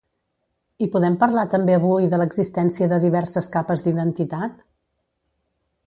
[0.85, 4.59] I podem parlar també avui de l’existència de diverses capes d’identitat?